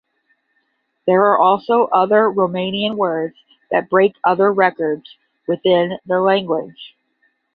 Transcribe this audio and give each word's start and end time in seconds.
There 1.05 1.21
are 1.25 1.37
also 1.37 1.83
other 1.93 2.23
Romanian 2.23 2.95
words 2.97 3.35
that 3.69 3.87
break 3.87 4.15
other 4.23 4.51
records 4.51 5.07
within 5.47 5.99
the 6.07 6.19
language. 6.19 6.95